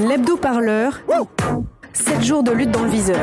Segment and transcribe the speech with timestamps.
[0.00, 1.00] L'hebdo-parleur.
[1.94, 3.16] 7 jours de lutte dans le viseur.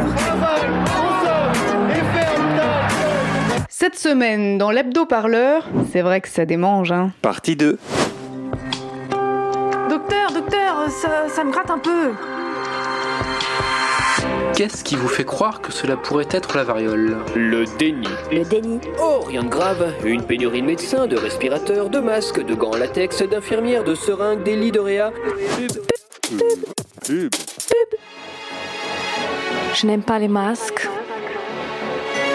[3.70, 7.12] Cette semaine, dans l'hebdo-parleur, c'est vrai que ça démange, hein.
[7.22, 7.78] Partie 2.
[9.90, 12.14] Docteur, docteur, ça, ça me gratte un peu.
[14.56, 18.08] Qu'est-ce qui vous fait croire que cela pourrait être la variole Le déni.
[18.32, 18.80] Le déni.
[19.02, 19.94] Oh, rien de grave.
[20.04, 24.44] Une pénurie de médecins, de respirateurs, de masques, de gants en latex, d'infirmières, de seringues,
[24.44, 25.12] des lits de réa.
[27.04, 27.34] Pub.
[29.74, 30.88] Je n'aime pas les masques.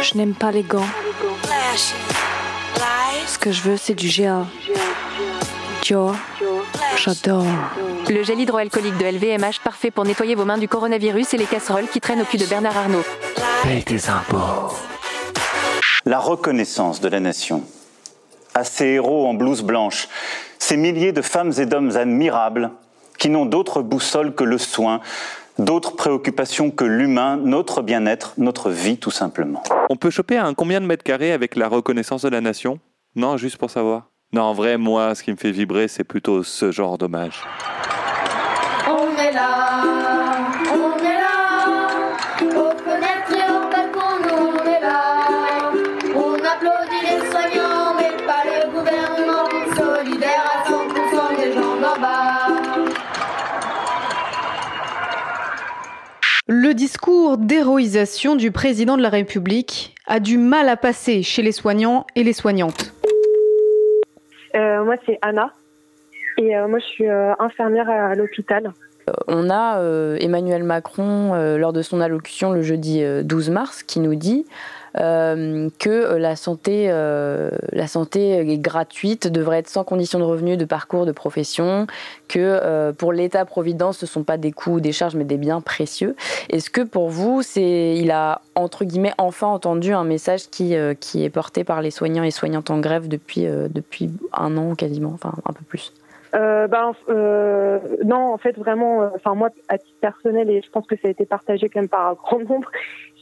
[0.03, 0.89] Je n'aime pas les gants.
[3.27, 4.45] Ce que je veux, c'est du gel.
[5.83, 6.17] Dior.
[7.05, 7.45] J'adore.
[8.09, 11.87] Le gel hydroalcoolique de LVMH parfait pour nettoyer vos mains du coronavirus et les casseroles
[11.87, 13.05] qui traînent au cul de Bernard Arnault.
[13.63, 14.75] Paye tes impôts.
[16.05, 17.63] La reconnaissance de la nation
[18.55, 20.09] à ces héros en blouse blanche,
[20.59, 22.71] ces milliers de femmes et d'hommes admirables
[23.19, 25.01] qui n'ont d'autre boussole que le soin,
[25.59, 29.63] d'autres préoccupations que l'humain, notre bien-être, notre vie tout simplement.
[29.91, 32.81] On peut choper un combien de mètres carrés avec la reconnaissance de la nation?
[33.15, 34.09] Non, juste pour savoir.
[34.31, 37.41] Non, en vrai, moi, ce qui me fait vibrer, c'est plutôt ce genre d'hommage.
[38.87, 39.83] On est là,
[40.71, 41.89] on est là,
[42.43, 45.73] aux fenêtres et au balcon, on est là.
[46.15, 52.49] On applaudit les soignants, mais pas le gouvernement, solidaire à 100% des gens d'en bas.
[56.47, 61.53] Le discours d'héroïsation du président de la République a du mal à passer chez les
[61.53, 62.93] soignants et les soignantes.
[64.57, 65.53] Euh, moi, c'est Anna.
[66.39, 68.73] Et euh, moi, je suis euh, infirmière à l'hôpital.
[69.27, 69.81] On a
[70.21, 74.45] Emmanuel Macron lors de son allocution le jeudi euh, 12 mars qui nous dit
[74.97, 80.25] euh, que euh, la santé, euh, la santé est gratuite, devrait être sans condition de
[80.25, 81.87] revenu, de parcours, de profession,
[82.29, 85.61] que pour l'État-providence, ce ne sont pas des coûts ou des charges, mais des biens
[85.61, 86.15] précieux.
[86.51, 91.25] Est-ce que pour vous, c'est, il a entre guillemets enfin entendu un message qui, qui
[91.25, 95.33] est porté par les soignants et soignantes en grève depuis, depuis un an quasiment, enfin
[95.47, 95.93] un peu plus?
[96.33, 96.93] Ben,
[98.05, 101.11] non, en fait, vraiment, enfin moi, à titre personnel, et je pense que ça a
[101.11, 102.71] été partagé quand même par un grand nombre,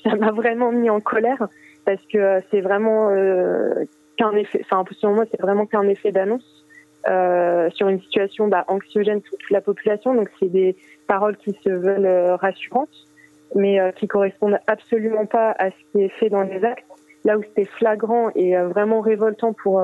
[0.09, 1.49] ça m'a vraiment mis en colère
[1.85, 3.85] parce que euh, c'est vraiment euh,
[4.17, 6.67] qu'un effet, enfin selon moi, c'est vraiment qu'un effet d'annonce
[7.09, 10.13] euh, sur une situation bah, anxiogène pour toute la population.
[10.13, 10.75] Donc c'est des
[11.07, 13.07] paroles qui se veulent euh, rassurantes,
[13.55, 16.85] mais euh, qui correspondent absolument pas à ce qui est fait dans les actes.
[17.25, 19.83] Là où c'était flagrant et vraiment révoltant pour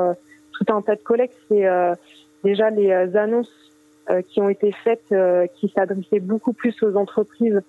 [0.52, 1.66] tout un tas de collègues, c'est
[2.44, 3.52] déjà les annonces
[4.28, 5.12] qui ont été faites,
[5.56, 7.60] qui s'adressaient beaucoup plus aux entreprises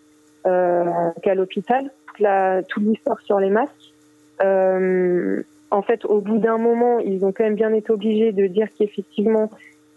[0.43, 1.89] qu'à l'hôpital.
[2.17, 3.93] Toute l'histoire sur les masques.
[4.41, 5.41] Euh,
[5.71, 8.67] en fait, au bout d'un moment, ils ont quand même bien été obligés de dire
[8.77, 9.49] qu'effectivement,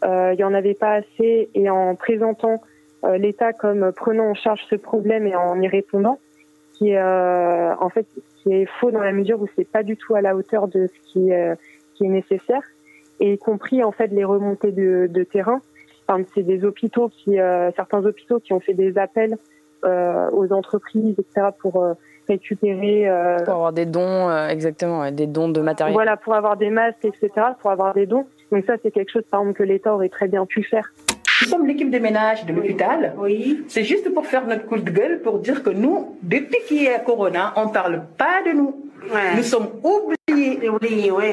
[0.05, 2.63] euh, il y en avait pas assez, et en présentant
[3.05, 6.19] euh, l'État comme prenant en charge ce problème et en y répondant,
[6.75, 8.07] qui est en fait
[8.37, 11.13] qui faux dans la mesure où c'est pas du tout à la hauteur de ce
[11.13, 11.57] qui, est
[12.01, 12.63] nécessaire,
[13.19, 15.61] et y compris en fait les remontées de, de terrain.
[16.07, 17.37] Enfin, c'est des hôpitaux qui,
[17.75, 19.37] certains hôpitaux qui ont fait des appels
[19.85, 21.95] aux entreprises, etc., pour euh,
[22.29, 23.09] récupérer.
[23.09, 25.95] euh, Pour avoir des dons, euh, exactement, ouais, des dons de matériel.
[25.95, 28.27] voilà, pour avoir des masques, etc., pour avoir des dons.
[28.53, 30.93] Donc ça, c'est quelque chose, par exemple, que l'État aurait très bien pu faire.
[31.43, 33.13] Nous sommes l'équipe de ménage de l'hôpital.
[33.19, 33.63] Oui.
[33.69, 36.89] C'est juste pour faire notre coup de gueule pour dire que nous, depuis qu'il y
[36.89, 38.75] a Corona, on ne parle pas de nous.
[39.37, 40.17] Nous sommes oubliés.
[40.37, 40.59] Oui,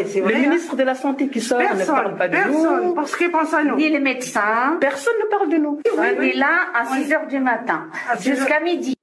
[0.07, 0.33] c'est Le vrai.
[0.35, 0.39] hein.
[0.49, 2.93] ministre de la Santé qui sort Personne, ne parle pas de personne, nous.
[2.93, 3.75] parce qu'il pense à nous.
[3.75, 4.77] Ni les médecins.
[4.79, 5.79] Personne ne parle de nous.
[5.97, 7.85] On est là à 6 heures du matin,
[8.19, 8.95] jusqu'à midi.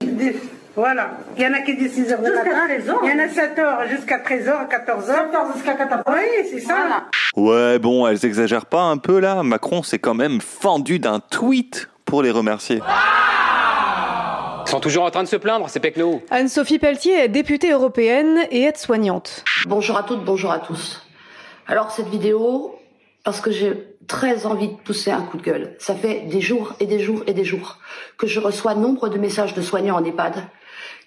[0.76, 1.10] Voilà.
[1.36, 2.66] Il y en a qui disent 6 heures du Jusqu'à matin.
[2.68, 3.00] 13 heures.
[3.02, 5.30] Il y en a 7 heures jusqu'à 13 heures, 14 heures.
[5.30, 6.14] 14 jusqu'à 14 heures.
[6.14, 6.74] Oui, c'est ça.
[7.36, 11.88] Ouais, bon, elles exagèrent pas un peu là Macron s'est quand même fendu d'un tweet
[12.04, 12.80] pour les remercier.
[14.66, 16.20] Ils sont toujours en train de se plaindre, ces pecnos.
[16.30, 19.42] Anne-Sophie Pelletier est députée européenne et aide-soignante.
[19.66, 21.02] Bonjour à toutes, bonjour à tous.
[21.66, 22.78] Alors cette vidéo,
[23.24, 25.76] parce que j'ai très envie de pousser un coup de gueule.
[25.78, 27.76] Ça fait des jours et des jours et des jours
[28.16, 30.44] que je reçois nombre de messages de soignants en EHPAD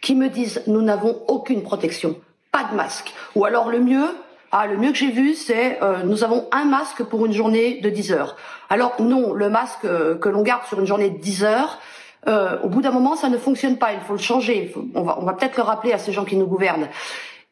[0.02, 2.16] qui me disent nous n'avons aucune protection,
[2.52, 3.14] pas de masque.
[3.36, 4.08] Ou alors le mieux,
[4.52, 7.80] ah le mieux que j'ai vu c'est euh, nous avons un masque pour une journée
[7.82, 8.36] de 10 heures.
[8.70, 11.80] Alors non, le masque euh, que l'on garde sur une journée de 10 heures,
[12.28, 13.94] euh, au bout d'un moment, ça ne fonctionne pas.
[13.94, 14.74] Il faut le changer.
[14.96, 16.88] On va peut-être le rappeler à ces gens qui nous gouvernent.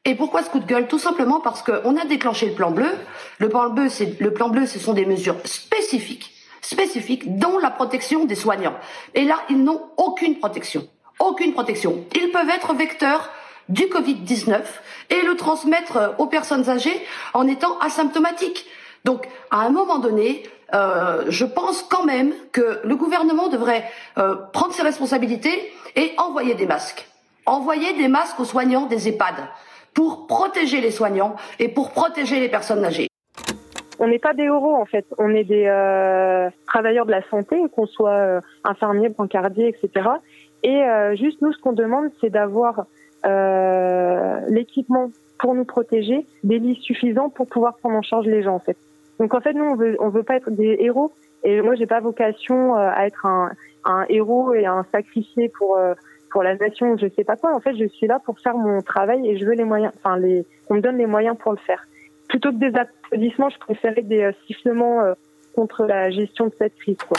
[0.03, 0.88] Et pourquoi ce coup de gueule?
[0.88, 2.89] Tout simplement parce qu'on a déclenché le plan bleu.
[3.38, 7.69] Le plan bleu, c'est le plan bleu, ce sont des mesures spécifiques, spécifiques, dont la
[7.69, 8.75] protection des soignants.
[9.13, 10.88] Et là, ils n'ont aucune protection,
[11.19, 12.03] aucune protection.
[12.15, 13.30] Ils peuvent être vecteurs
[13.69, 14.62] du Covid-19
[15.12, 17.00] et le transmettre euh, aux personnes âgées
[17.36, 18.65] en étant asymptomatiques.
[19.06, 20.44] Donc, à un moment donné,
[20.74, 26.56] euh, je pense quand même que le gouvernement devrait euh, prendre ses responsabilités et envoyer
[26.56, 27.07] des masques.
[27.45, 29.36] Envoyer des masques aux soignants des EHPAD
[29.93, 33.07] pour protéger les soignants et pour protéger les personnes âgées.
[33.99, 37.61] On n'est pas des euros en fait, on est des euh, travailleurs de la santé,
[37.75, 40.09] qu'on soit euh, infirmier, brancardier, etc.
[40.63, 42.85] Et euh, juste nous, ce qu'on demande, c'est d'avoir
[43.25, 48.55] euh, l'équipement pour nous protéger, des lits suffisants pour pouvoir prendre en charge les gens
[48.55, 48.77] en fait.
[49.19, 51.11] Donc en fait, nous, on veut, veut pas être des héros.
[51.43, 53.51] Et moi, j'ai pas vocation à être un,
[54.09, 55.77] héros et un sacrifié pour
[56.31, 57.53] pour la nation, je sais pas quoi.
[57.53, 60.19] En fait, je suis là pour faire mon travail et je veux les moyens, enfin
[60.69, 61.85] on me donne les moyens pour le faire.
[62.29, 65.13] Plutôt que des applaudissements, je préférais des euh, sifflements euh,
[65.53, 66.97] contre la gestion de cette crise.
[66.97, 67.17] Quoi.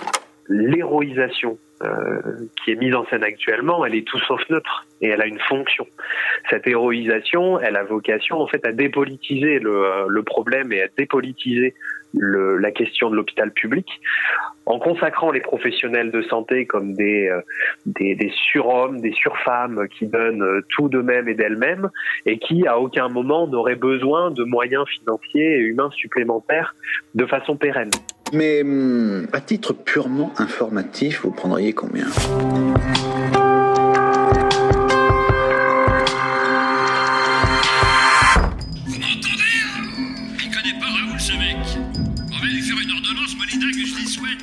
[0.48, 2.20] L'héroïsation euh,
[2.62, 5.40] qui est mise en scène actuellement, elle est tout sauf neutre et elle a une
[5.40, 5.86] fonction.
[6.48, 11.74] Cette héroïsation, elle a vocation en fait à dépolitiser le, problème et à dépolitiser
[12.14, 13.86] la question de l'hôpital public
[14.66, 17.40] en consacrant les professionnels de santé comme des, euh,
[17.86, 21.90] des surhommes, des surfemmes qui donnent euh, tout d'eux-mêmes et d'elles-mêmes
[22.26, 26.76] et qui à aucun moment n'auraient besoin de moyens financiers et humains supplémentaires
[27.14, 27.90] de façon pérenne.
[28.32, 32.06] Mais hum, à titre purement informatif, vous prendriez combien?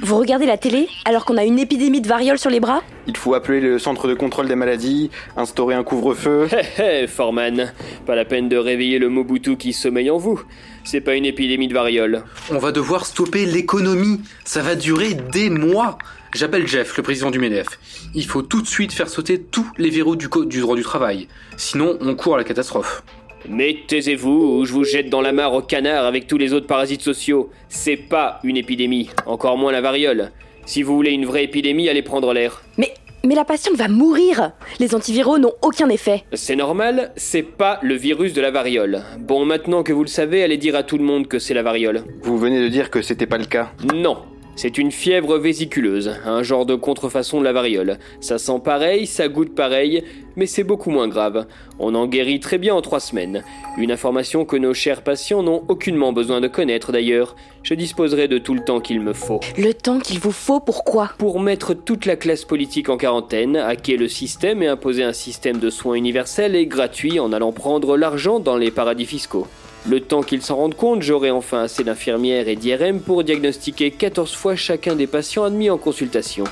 [0.02, 2.82] Vous regardez la télé alors qu'on a une épidémie de variole sur les bras?
[3.08, 6.48] Il faut appeler le centre de contrôle des maladies, instaurer un couvre-feu.
[6.52, 7.74] Hé hé, Foreman,
[8.10, 10.42] pas la peine de réveiller le Mobutu qui sommeille en vous.
[10.84, 12.24] C'est pas une épidémie de variole.
[12.50, 14.22] On va devoir stopper l'économie.
[14.46, 16.00] Ça va durer des mois.
[16.34, 17.68] J'appelle Jeff, le président du MEDEF.
[18.16, 21.28] Il faut tout de suite faire sauter tous les verrous du, du droit du travail.
[21.56, 23.04] Sinon, on court à la catastrophe.
[23.48, 26.66] Mais taisez-vous ou je vous jette dans la mare au canard avec tous les autres
[26.66, 27.52] parasites sociaux.
[27.68, 30.32] C'est pas une épidémie, encore moins la variole.
[30.66, 32.64] Si vous voulez une vraie épidémie, allez prendre l'air.
[32.80, 32.92] Mais,
[33.24, 36.24] mais la patiente va mourir Les antiviraux n'ont aucun effet.
[36.34, 39.04] C'est normal, c'est pas le virus de la variole.
[39.20, 41.64] Bon, maintenant que vous le savez, allez dire à tout le monde que c'est la
[41.64, 42.04] variole.
[42.22, 43.72] Vous venez de dire que c'était pas le cas.
[43.94, 44.18] Non.
[44.62, 47.98] C'est une fièvre vésiculeuse, un genre de contrefaçon de la variole.
[48.20, 50.04] Ça sent pareil, ça goûte pareil,
[50.36, 51.46] mais c'est beaucoup moins grave.
[51.80, 53.46] On en guérit très bien en trois semaines.
[53.78, 57.38] Une information que nos chers patients n'ont aucunement besoin de connaître d'ailleurs.
[57.64, 59.40] Je disposerai de tout le temps qu'il me faut.
[59.58, 63.98] Le temps qu'il vous faut, pourquoi Pour mettre toute la classe politique en quarantaine, hacker
[63.98, 68.42] le système et imposer un système de soins universel et gratuit en allant prendre l'argent
[68.42, 69.48] dans les paradis fiscaux.
[69.90, 74.36] Le temps qu'ils s'en rendent compte, j'aurai enfin assez d'infirmières et d'IRM pour diagnostiquer 14
[74.36, 76.44] fois chacun des patients admis en consultation.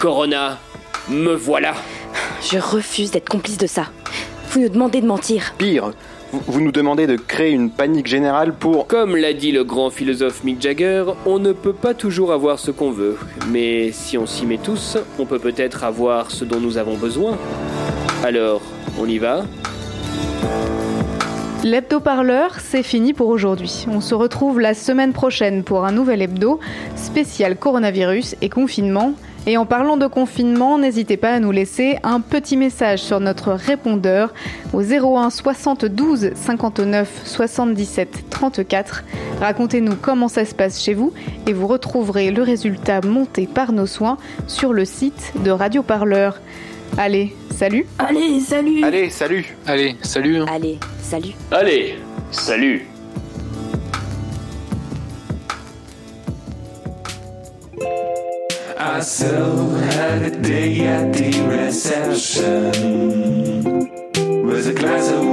[0.00, 0.58] Corona,
[1.08, 1.74] me voilà
[2.42, 3.86] Je refuse d'être complice de ça.
[4.50, 5.54] Vous nous demandez de mentir.
[5.58, 5.92] Pire,
[6.32, 8.88] vous, vous nous demandez de créer une panique générale pour...
[8.88, 12.72] Comme l'a dit le grand philosophe Mick Jagger, on ne peut pas toujours avoir ce
[12.72, 13.16] qu'on veut.
[13.52, 17.38] Mais si on s'y met tous, on peut peut-être avoir ce dont nous avons besoin.
[18.24, 18.60] Alors,
[18.98, 19.44] on y va?
[21.64, 23.86] L'hebdo-parleur, c'est fini pour aujourd'hui.
[23.88, 26.58] On se retrouve la semaine prochaine pour un nouvel hebdo
[26.96, 29.14] spécial coronavirus et confinement.
[29.46, 33.52] Et en parlant de confinement, n'hésitez pas à nous laisser un petit message sur notre
[33.52, 34.34] répondeur
[34.72, 39.04] au 01 72 59 77 34.
[39.40, 41.12] Racontez-nous comment ça se passe chez vous
[41.46, 46.40] et vous retrouverez le résultat monté par nos soins sur le site de Radio Parleur.
[46.98, 47.86] Allez, salut.
[47.98, 48.84] Allez, salut.
[48.84, 49.46] Allez, salut.
[49.66, 51.34] Allez, salut Allez, salut.
[51.50, 51.94] Allez,
[52.30, 52.82] salut.
[58.78, 62.72] I so had a day at the reception.
[64.44, 65.31] With a glass of